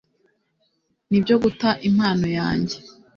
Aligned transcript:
nibyo 1.09 1.35
guta 1.43 1.69
impano 1.89 2.27
yanjye 2.37 2.77